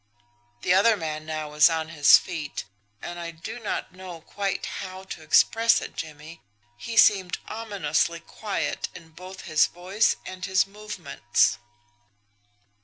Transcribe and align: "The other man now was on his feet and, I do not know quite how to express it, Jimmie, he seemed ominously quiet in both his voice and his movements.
"The 0.63 0.73
other 0.73 0.97
man 0.97 1.27
now 1.27 1.51
was 1.51 1.69
on 1.69 1.89
his 1.89 2.17
feet 2.17 2.65
and, 3.03 3.19
I 3.19 3.29
do 3.29 3.59
not 3.59 3.91
know 3.93 4.19
quite 4.21 4.65
how 4.65 5.03
to 5.03 5.21
express 5.21 5.79
it, 5.79 5.95
Jimmie, 5.95 6.41
he 6.75 6.97
seemed 6.97 7.37
ominously 7.47 8.19
quiet 8.19 8.89
in 8.95 9.09
both 9.09 9.41
his 9.41 9.67
voice 9.67 10.15
and 10.25 10.43
his 10.43 10.65
movements. 10.65 11.59